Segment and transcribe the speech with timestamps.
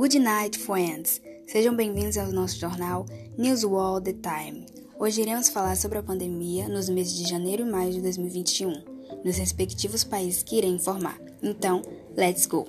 [0.00, 1.20] Good night, friends!
[1.46, 3.04] Sejam bem-vindos ao nosso jornal
[3.36, 4.64] News World The Time.
[4.98, 8.82] Hoje iremos falar sobre a pandemia nos meses de janeiro e maio de 2021,
[9.22, 11.20] nos respectivos países que irei informar.
[11.42, 11.82] Então,
[12.16, 12.66] let's go!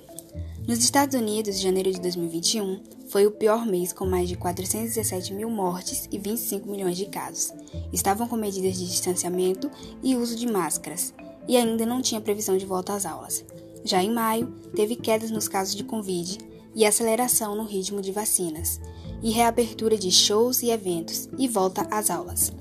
[0.68, 5.48] Nos Estados Unidos, janeiro de 2021 foi o pior mês com mais de 417 mil
[5.48, 7.50] mortes e 25 milhões de casos.
[7.94, 9.70] Estavam com medidas de distanciamento
[10.02, 11.14] e uso de máscaras,
[11.48, 13.42] e ainda não tinha previsão de volta às aulas.
[13.86, 18.80] Já em maio, teve quedas nos casos de Covid e aceleração no ritmo de vacinas,
[19.22, 22.52] e reabertura de shows e eventos e volta às aulas.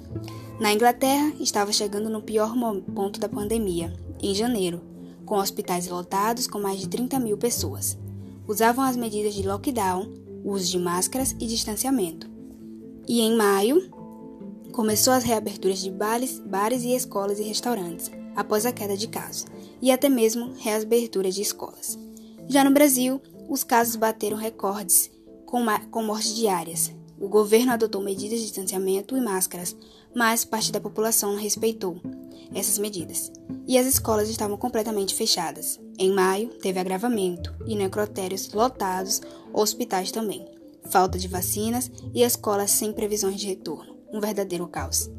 [0.60, 2.54] Na Inglaterra, estava chegando no pior
[2.94, 4.82] ponto da pandemia, em janeiro,
[5.26, 7.98] com hospitais lotados com mais de 30 mil pessoas.
[8.48, 12.30] Usavam as medidas de lockdown, uso de máscaras e distanciamento.
[13.08, 13.91] E em maio,
[14.72, 19.48] começou as reaberturas de bares, bares e escolas e restaurantes, após a queda de casos,
[19.82, 21.98] e até mesmo reabertura de escolas.
[22.48, 25.10] Já no Brasil, os casos bateram recordes
[25.46, 26.91] com, com mortes diárias.
[27.20, 29.76] O governo adotou medidas de distanciamento e máscaras,
[30.16, 32.01] mas parte da população não respeitou
[32.54, 33.32] essas medidas.
[33.68, 35.79] E as escolas estavam completamente fechadas.
[35.99, 39.21] Em maio, teve agravamento e necrotérios lotados,
[39.54, 40.46] hospitais também.
[40.90, 43.98] Falta de vacinas e escolas sem previsões de retorno.
[44.12, 45.10] Um verdadeiro caos.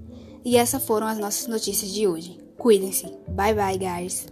[0.45, 2.39] E essas foram as nossas notícias de hoje.
[2.59, 3.07] Cuidem-se.
[3.29, 4.32] Bye bye, guys.